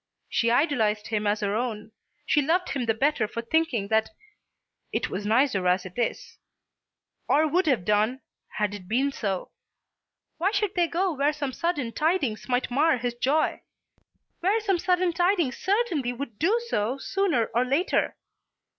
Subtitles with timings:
[0.27, 1.91] She idolised him as her own.
[2.25, 4.09] She loved him the better for thinking that
[4.91, 6.39] "it was nicer as it is;"
[7.27, 8.21] or would have done,
[8.57, 9.51] had it been so.
[10.39, 13.61] Why should they go where some sudden tidings might mar his joy;
[14.39, 18.17] where some sudden tidings certainly would do so sooner or later?